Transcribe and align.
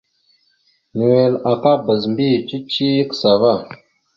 Nʉwel 0.95 1.33
aka 1.51 1.71
bazə 1.85 2.07
mbiyez 2.11 2.45
cici 2.47 2.85
ya 2.97 3.05
kəsa 3.09 3.29
ava. 3.35 3.53